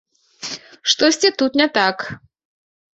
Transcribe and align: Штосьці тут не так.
Штосьці 0.93 1.33
тут 1.43 1.61
не 1.63 1.67
так. 1.79 1.97